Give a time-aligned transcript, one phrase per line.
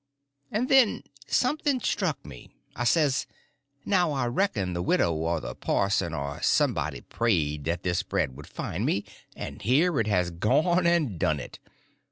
[0.51, 2.49] And then something struck me.
[2.75, 3.27] I says,
[3.85, 8.47] now I reckon the widow or the parson or somebody prayed that this bread would
[8.47, 11.59] find me, and here it has gone and done it.